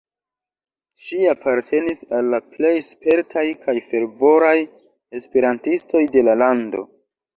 [1.07, 4.57] Ŝi apartenis al la plej spertaj kaj fervoraj
[5.21, 6.83] esperantistoj de la lando".